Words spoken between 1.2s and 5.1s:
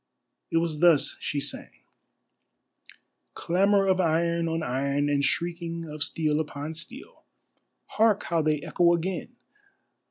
sang: Clamour of iron on iron,